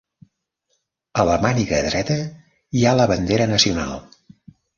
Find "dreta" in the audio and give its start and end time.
1.89-2.17